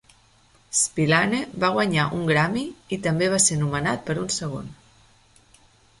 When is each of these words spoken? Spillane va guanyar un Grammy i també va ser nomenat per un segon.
Spillane 0.77 1.41
va 1.63 1.69
guanyar 1.75 2.07
un 2.19 2.25
Grammy 2.31 2.65
i 2.97 3.01
també 3.09 3.31
va 3.37 3.43
ser 3.49 3.61
nomenat 3.63 4.05
per 4.09 4.17
un 4.23 4.33
segon. 4.41 4.77